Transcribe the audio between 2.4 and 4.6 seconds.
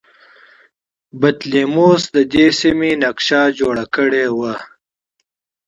سیمې نقشه جوړه کړې وه